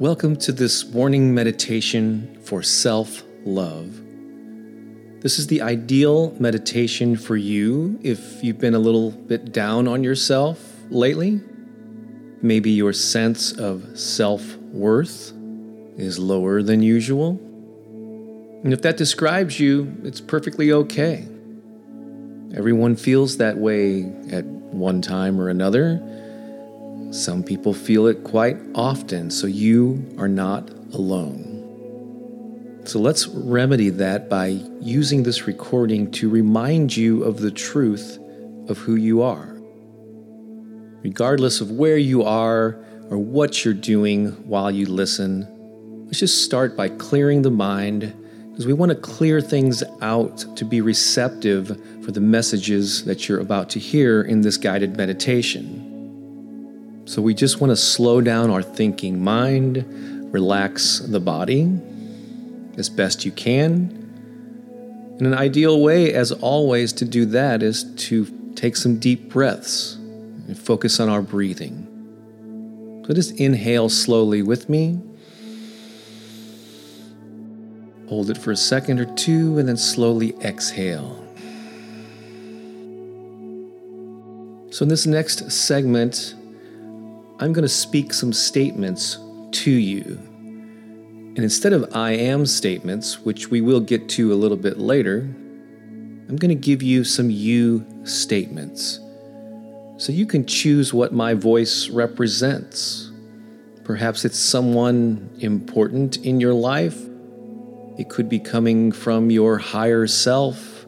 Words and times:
Welcome 0.00 0.34
to 0.38 0.50
this 0.50 0.92
morning 0.92 1.32
meditation 1.34 2.36
for 2.42 2.64
self 2.64 3.22
love. 3.44 3.92
This 5.20 5.38
is 5.38 5.46
the 5.46 5.62
ideal 5.62 6.34
meditation 6.40 7.14
for 7.16 7.36
you 7.36 8.00
if 8.02 8.42
you've 8.42 8.58
been 8.58 8.74
a 8.74 8.80
little 8.80 9.12
bit 9.12 9.52
down 9.52 9.86
on 9.86 10.02
yourself 10.02 10.58
lately. 10.90 11.40
Maybe 12.42 12.72
your 12.72 12.92
sense 12.92 13.52
of 13.52 13.96
self 13.96 14.56
worth 14.72 15.32
is 15.96 16.18
lower 16.18 16.60
than 16.60 16.82
usual. 16.82 17.38
And 18.64 18.72
if 18.72 18.82
that 18.82 18.96
describes 18.96 19.60
you, 19.60 19.96
it's 20.02 20.20
perfectly 20.20 20.72
okay. 20.72 21.28
Everyone 22.52 22.96
feels 22.96 23.36
that 23.36 23.58
way 23.58 24.12
at 24.32 24.44
one 24.44 25.02
time 25.02 25.40
or 25.40 25.50
another. 25.50 26.02
Some 27.10 27.42
people 27.42 27.72
feel 27.72 28.06
it 28.06 28.24
quite 28.24 28.56
often, 28.74 29.30
so 29.30 29.46
you 29.46 30.04
are 30.18 30.28
not 30.28 30.68
alone. 30.92 31.54
So 32.86 32.98
let's 32.98 33.26
remedy 33.28 33.88
that 33.90 34.28
by 34.28 34.46
using 34.80 35.22
this 35.22 35.46
recording 35.46 36.10
to 36.12 36.28
remind 36.28 36.94
you 36.94 37.24
of 37.24 37.40
the 37.40 37.50
truth 37.50 38.18
of 38.68 38.78
who 38.78 38.96
you 38.96 39.22
are. 39.22 39.56
Regardless 41.02 41.60
of 41.60 41.70
where 41.70 41.96
you 41.96 42.24
are 42.24 42.78
or 43.10 43.16
what 43.16 43.64
you're 43.64 43.74
doing 43.74 44.32
while 44.48 44.70
you 44.70 44.86
listen, 44.86 46.04
let's 46.06 46.20
just 46.20 46.44
start 46.44 46.76
by 46.76 46.88
clearing 46.90 47.42
the 47.42 47.50
mind 47.50 48.14
because 48.50 48.66
we 48.66 48.72
want 48.72 48.90
to 48.90 48.96
clear 48.96 49.40
things 49.40 49.82
out 50.02 50.44
to 50.56 50.64
be 50.64 50.80
receptive 50.80 51.80
for 52.04 52.12
the 52.12 52.20
messages 52.20 53.04
that 53.04 53.28
you're 53.28 53.40
about 53.40 53.70
to 53.70 53.78
hear 53.78 54.22
in 54.22 54.42
this 54.42 54.56
guided 54.56 54.96
meditation. 54.96 55.93
So 57.06 57.20
we 57.20 57.34
just 57.34 57.60
want 57.60 57.70
to 57.70 57.76
slow 57.76 58.20
down 58.20 58.50
our 58.50 58.62
thinking 58.62 59.22
mind, 59.22 59.84
relax 60.32 61.00
the 61.00 61.20
body 61.20 61.70
as 62.78 62.88
best 62.88 63.24
you 63.24 63.30
can. 63.30 64.00
And 65.18 65.26
an 65.26 65.34
ideal 65.34 65.80
way, 65.80 66.12
as 66.14 66.32
always, 66.32 66.92
to 66.94 67.04
do 67.04 67.26
that 67.26 67.62
is 67.62 67.84
to 68.08 68.26
take 68.56 68.76
some 68.76 68.98
deep 68.98 69.28
breaths 69.28 69.94
and 69.94 70.58
focus 70.58 70.98
on 70.98 71.08
our 71.08 71.22
breathing. 71.22 71.90
So 73.06 73.12
just 73.12 73.38
inhale 73.38 73.90
slowly 73.90 74.42
with 74.42 74.68
me. 74.68 74.98
Hold 78.08 78.30
it 78.30 78.38
for 78.38 78.50
a 78.50 78.56
second 78.56 78.98
or 78.98 79.06
two 79.14 79.58
and 79.58 79.68
then 79.68 79.76
slowly 79.76 80.34
exhale. 80.40 81.20
So, 84.70 84.82
in 84.82 84.88
this 84.88 85.06
next 85.06 85.52
segment, 85.52 86.34
I'm 87.40 87.52
going 87.52 87.62
to 87.62 87.68
speak 87.68 88.14
some 88.14 88.32
statements 88.32 89.18
to 89.50 89.70
you. 89.70 90.04
And 91.34 91.38
instead 91.38 91.72
of 91.72 91.96
I 91.96 92.12
am 92.12 92.46
statements, 92.46 93.18
which 93.18 93.50
we 93.50 93.60
will 93.60 93.80
get 93.80 94.08
to 94.10 94.32
a 94.32 94.36
little 94.36 94.56
bit 94.56 94.78
later, 94.78 95.18
I'm 96.28 96.36
going 96.36 96.50
to 96.50 96.54
give 96.54 96.80
you 96.80 97.02
some 97.02 97.30
you 97.30 97.84
statements. 98.04 99.00
So 99.96 100.12
you 100.12 100.26
can 100.26 100.46
choose 100.46 100.94
what 100.94 101.12
my 101.12 101.34
voice 101.34 101.88
represents. 101.88 103.10
Perhaps 103.82 104.24
it's 104.24 104.38
someone 104.38 105.28
important 105.40 106.18
in 106.18 106.40
your 106.40 106.54
life. 106.54 107.00
It 107.98 108.10
could 108.10 108.28
be 108.28 108.38
coming 108.38 108.92
from 108.92 109.30
your 109.30 109.58
higher 109.58 110.06
self. 110.06 110.86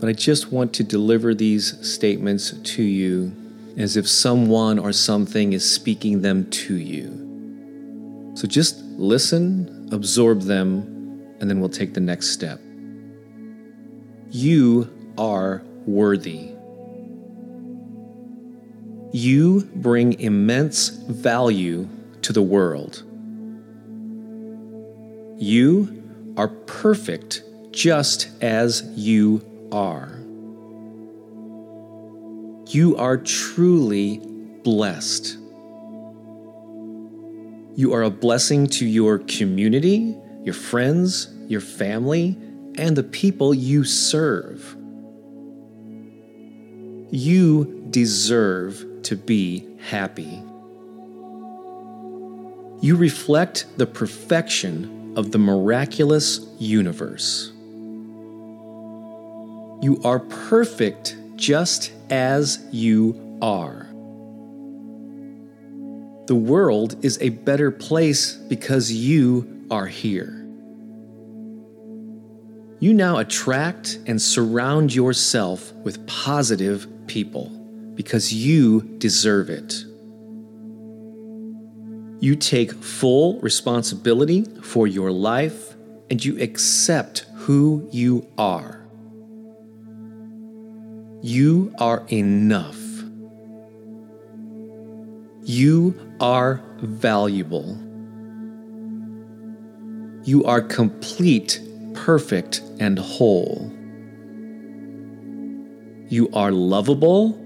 But 0.00 0.08
I 0.08 0.14
just 0.14 0.50
want 0.50 0.72
to 0.74 0.84
deliver 0.84 1.34
these 1.34 1.86
statements 1.86 2.52
to 2.52 2.82
you 2.82 3.47
as 3.76 3.96
if 3.96 4.08
someone 4.08 4.78
or 4.78 4.92
something 4.92 5.52
is 5.52 5.68
speaking 5.68 6.22
them 6.22 6.48
to 6.50 6.74
you. 6.76 8.32
So 8.34 8.46
just 8.46 8.80
listen, 8.96 9.88
absorb 9.92 10.42
them, 10.42 11.34
and 11.40 11.48
then 11.48 11.60
we'll 11.60 11.68
take 11.68 11.94
the 11.94 12.00
next 12.00 12.30
step. 12.30 12.60
You 14.30 14.90
are 15.16 15.62
worthy. 15.86 16.52
You 19.12 19.68
bring 19.74 20.20
immense 20.20 20.88
value 20.88 21.88
to 22.22 22.32
the 22.32 22.42
world. 22.42 23.02
You 25.40 26.34
are 26.36 26.48
perfect 26.48 27.42
just 27.70 28.28
as 28.42 28.82
you 28.96 29.68
are. 29.72 30.17
You 32.68 32.98
are 32.98 33.16
truly 33.16 34.18
blessed. 34.62 35.38
You 37.74 37.94
are 37.94 38.02
a 38.02 38.10
blessing 38.10 38.66
to 38.66 38.84
your 38.84 39.20
community, 39.20 40.14
your 40.42 40.52
friends, 40.52 41.34
your 41.46 41.62
family, 41.62 42.36
and 42.76 42.94
the 42.94 43.04
people 43.04 43.54
you 43.54 43.84
serve. 43.84 44.76
You 47.10 47.86
deserve 47.88 48.84
to 49.04 49.16
be 49.16 49.66
happy. 49.80 50.42
You 52.82 52.96
reflect 52.96 53.64
the 53.78 53.86
perfection 53.86 55.14
of 55.16 55.32
the 55.32 55.38
miraculous 55.38 56.40
universe. 56.58 57.50
You 59.80 60.02
are 60.04 60.18
perfect 60.18 61.16
just 61.38 61.92
as 62.10 62.58
you 62.72 63.38
are. 63.40 63.86
The 66.26 66.34
world 66.34 67.02
is 67.02 67.16
a 67.22 67.30
better 67.30 67.70
place 67.70 68.34
because 68.34 68.92
you 68.92 69.66
are 69.70 69.86
here. 69.86 70.34
You 72.80 72.92
now 72.92 73.18
attract 73.18 73.98
and 74.06 74.20
surround 74.20 74.94
yourself 74.94 75.72
with 75.72 76.06
positive 76.06 76.86
people 77.06 77.48
because 77.94 78.32
you 78.32 78.82
deserve 78.98 79.48
it. 79.48 79.84
You 82.20 82.36
take 82.36 82.72
full 82.72 83.40
responsibility 83.40 84.44
for 84.62 84.86
your 84.86 85.10
life 85.12 85.74
and 86.10 86.22
you 86.24 86.40
accept 86.40 87.26
who 87.36 87.88
you 87.92 88.26
are. 88.36 88.87
You 91.20 91.74
are 91.80 92.04
enough. 92.10 92.78
You 95.42 95.98
are 96.20 96.62
valuable. 96.80 97.76
You 100.22 100.44
are 100.44 100.60
complete, 100.60 101.60
perfect, 101.94 102.62
and 102.78 103.00
whole. 103.00 103.72
You 106.08 106.30
are 106.34 106.52
lovable. 106.52 107.36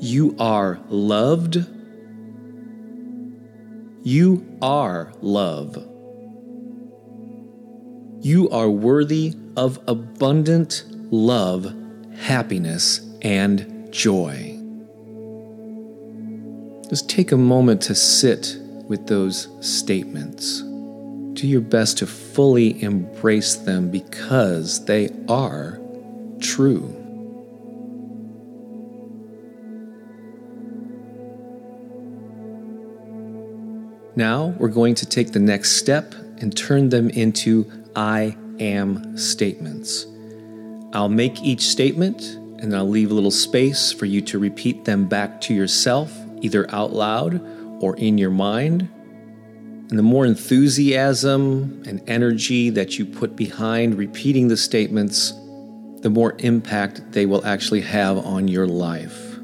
You 0.00 0.36
are 0.38 0.78
loved. 0.90 1.64
You 4.02 4.46
are 4.60 5.14
love. 5.22 5.76
You 8.20 8.50
are 8.50 8.68
worthy 8.68 9.34
of 9.56 9.78
abundant 9.86 10.84
love, 11.10 11.74
happiness, 12.16 13.00
and 13.22 13.92
joy. 13.92 14.54
Just 16.88 17.08
take 17.08 17.32
a 17.32 17.36
moment 17.36 17.82
to 17.82 17.94
sit 17.94 18.56
with 18.88 19.06
those 19.06 19.48
statements. 19.60 20.62
Do 21.34 21.46
your 21.46 21.60
best 21.60 21.98
to 21.98 22.06
fully 22.06 22.82
embrace 22.82 23.56
them 23.56 23.90
because 23.90 24.84
they 24.86 25.10
are 25.28 25.78
true. 26.40 26.94
Now 34.16 34.46
we're 34.58 34.68
going 34.68 34.96
to 34.96 35.06
take 35.06 35.32
the 35.32 35.38
next 35.38 35.76
step 35.76 36.12
and 36.40 36.56
turn 36.56 36.88
them 36.88 37.10
into 37.10 37.70
I 37.94 38.36
am 38.58 39.16
statements. 39.16 40.06
I'll 40.92 41.08
make 41.08 41.42
each 41.42 41.62
statement 41.62 42.22
and 42.60 42.74
I'll 42.74 42.88
leave 42.88 43.10
a 43.10 43.14
little 43.14 43.30
space 43.30 43.92
for 43.92 44.06
you 44.06 44.20
to 44.22 44.38
repeat 44.38 44.84
them 44.84 45.06
back 45.06 45.40
to 45.42 45.54
yourself, 45.54 46.12
either 46.40 46.68
out 46.74 46.92
loud 46.92 47.40
or 47.80 47.96
in 47.96 48.18
your 48.18 48.30
mind. 48.30 48.88
And 49.90 49.98
the 49.98 50.02
more 50.02 50.26
enthusiasm 50.26 51.82
and 51.86 52.02
energy 52.08 52.70
that 52.70 52.98
you 52.98 53.06
put 53.06 53.36
behind 53.36 53.96
repeating 53.96 54.48
the 54.48 54.56
statements, 54.56 55.32
the 56.00 56.10
more 56.10 56.34
impact 56.40 57.12
they 57.12 57.26
will 57.26 57.44
actually 57.46 57.80
have 57.82 58.18
on 58.18 58.48
your 58.48 58.66
life. 58.66 59.38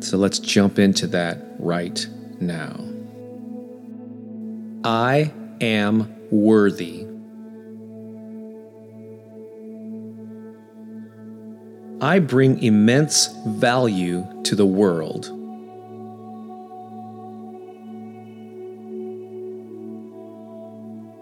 So 0.00 0.16
let's 0.16 0.38
jump 0.38 0.78
into 0.78 1.06
that 1.08 1.38
right 1.58 2.06
now. 2.40 2.86
I 4.82 5.32
am 5.60 6.14
worthy. 6.30 7.09
I 12.02 12.18
bring 12.18 12.62
immense 12.62 13.26
value 13.46 14.26
to 14.44 14.56
the 14.56 14.64
world. 14.64 15.26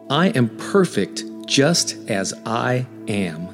I 0.08 0.28
am 0.28 0.48
perfect 0.56 1.25
just 1.46 1.96
as 2.08 2.32
I 2.46 2.86
am. 3.08 3.48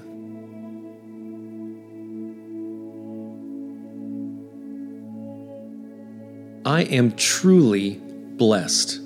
I 6.67 6.83
am 6.83 7.13
truly 7.13 8.01
blessed. 8.37 9.01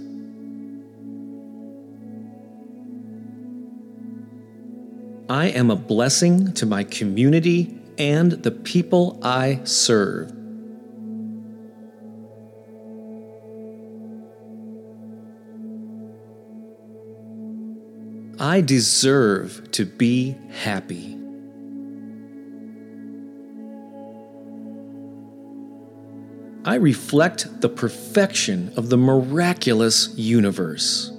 I 5.30 5.48
am 5.48 5.70
a 5.70 5.76
blessing 5.76 6.52
to 6.54 6.66
my 6.66 6.82
community 6.82 7.77
and 7.98 8.32
the 8.32 8.50
people 8.50 9.18
I 9.22 9.60
serve. 9.64 10.32
I 18.40 18.60
deserve 18.60 19.72
to 19.72 19.84
be 19.84 20.36
happy. 20.50 21.16
I 26.64 26.74
reflect 26.74 27.60
the 27.60 27.68
perfection 27.68 28.72
of 28.76 28.90
the 28.90 28.96
miraculous 28.96 30.14
universe. 30.16 31.17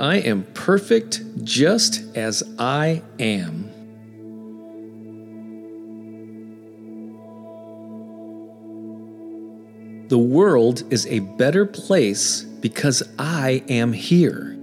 I 0.00 0.16
am 0.16 0.44
perfect 0.54 1.44
just 1.44 2.16
as 2.16 2.42
I 2.58 3.02
am. 3.18 3.66
The 10.08 10.16
world 10.16 10.90
is 10.90 11.06
a 11.06 11.18
better 11.18 11.66
place 11.66 12.44
because 12.44 13.02
I 13.18 13.62
am 13.68 13.92
here. 13.92 14.56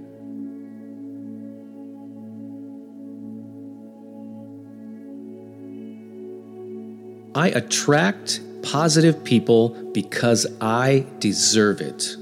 I 7.36 7.50
attract 7.50 8.40
positive 8.62 9.22
people 9.22 9.68
because 9.92 10.48
I 10.60 11.06
deserve 11.20 11.80
it. 11.80 12.16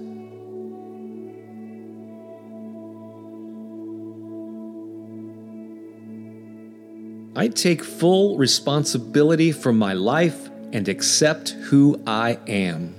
I 7.36 7.48
take 7.48 7.84
full 7.84 8.38
responsibility 8.38 9.52
for 9.52 9.70
my 9.70 9.92
life 9.92 10.48
and 10.72 10.88
accept 10.88 11.50
who 11.50 12.02
I 12.06 12.38
am. 12.46 12.94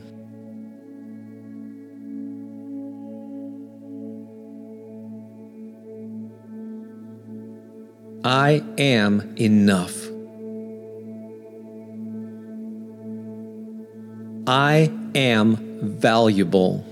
I 8.23 8.63
am 8.77 9.35
enough. 9.37 9.95
I 14.45 14.91
am 15.15 15.57
valuable. 15.81 16.85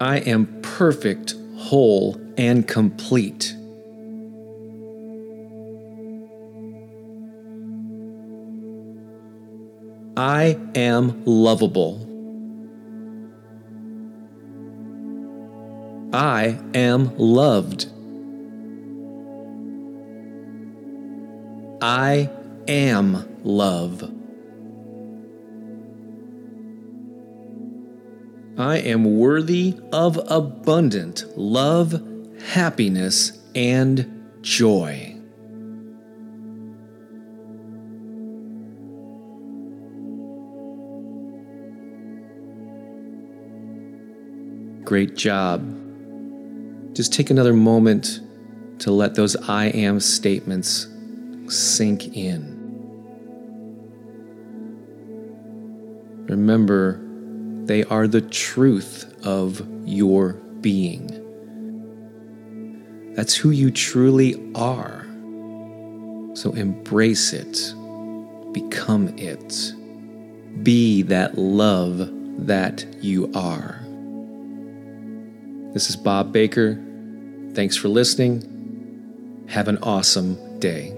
I 0.00 0.18
am 0.20 0.46
perfect, 0.62 1.34
whole, 1.58 2.16
and 2.38 2.66
complete. 2.66 3.54
I 10.16 10.58
am 10.74 11.22
lovable. 11.24 12.04
I 16.12 16.58
am 16.74 17.16
loved. 17.18 17.86
I 21.82 22.30
am 22.66 23.28
love. 23.44 24.17
I 28.58 28.78
am 28.78 29.18
worthy 29.18 29.78
of 29.92 30.18
abundant 30.26 31.24
love, 31.36 32.02
happiness, 32.48 33.38
and 33.54 34.28
joy. 34.40 35.14
Great 44.82 45.14
job. 45.14 45.62
Just 46.94 47.12
take 47.12 47.30
another 47.30 47.52
moment 47.52 48.20
to 48.80 48.90
let 48.90 49.14
those 49.14 49.36
I 49.48 49.66
am 49.66 50.00
statements 50.00 50.88
sink 51.46 52.16
in. 52.16 52.58
Remember, 56.28 57.07
they 57.68 57.84
are 57.84 58.08
the 58.08 58.22
truth 58.22 59.14
of 59.24 59.62
your 59.84 60.32
being. 60.62 61.14
That's 63.14 63.36
who 63.36 63.50
you 63.50 63.70
truly 63.70 64.34
are. 64.54 65.04
So 66.34 66.52
embrace 66.52 67.34
it, 67.34 67.74
become 68.52 69.08
it, 69.18 69.74
be 70.62 71.02
that 71.02 71.36
love 71.36 72.08
that 72.46 72.86
you 73.02 73.30
are. 73.34 73.80
This 75.74 75.90
is 75.90 75.96
Bob 75.96 76.32
Baker. 76.32 76.82
Thanks 77.52 77.76
for 77.76 77.88
listening. 77.88 79.44
Have 79.48 79.68
an 79.68 79.76
awesome 79.82 80.58
day. 80.58 80.97